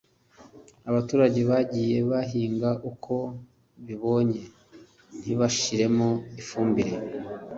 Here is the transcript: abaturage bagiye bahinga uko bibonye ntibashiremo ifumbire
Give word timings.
abaturage 0.89 1.39
bagiye 1.49 1.97
bahinga 2.11 2.69
uko 2.89 3.15
bibonye 3.85 4.41
ntibashiremo 5.19 6.09
ifumbire 6.41 6.93